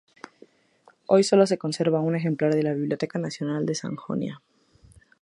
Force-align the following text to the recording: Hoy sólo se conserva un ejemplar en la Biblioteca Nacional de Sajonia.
Hoy 1.05 1.23
sólo 1.23 1.45
se 1.45 1.59
conserva 1.59 1.99
un 2.01 2.15
ejemplar 2.15 2.55
en 2.55 2.63
la 2.63 2.73
Biblioteca 2.73 3.19
Nacional 3.19 3.67
de 3.67 3.75
Sajonia. 3.75 4.41